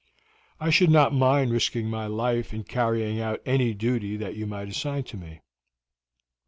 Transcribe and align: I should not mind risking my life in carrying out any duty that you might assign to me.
I 0.59 0.71
should 0.71 0.89
not 0.89 1.13
mind 1.13 1.51
risking 1.51 1.87
my 1.87 2.07
life 2.07 2.55
in 2.55 2.63
carrying 2.63 3.19
out 3.21 3.39
any 3.45 3.75
duty 3.75 4.17
that 4.17 4.33
you 4.33 4.47
might 4.47 4.69
assign 4.69 5.03
to 5.03 5.15
me. 5.17 5.41